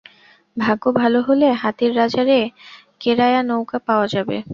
ভাগ্য 0.57 0.83
ভালো 0.99 1.19
হলে 1.27 1.47
হাতির 1.61 1.91
বাজারে 1.97 2.39
কেরায়া 3.01 3.41
নৌকা 3.43 3.77
পাওয়া 3.87 4.05
যাবে। 4.13 4.37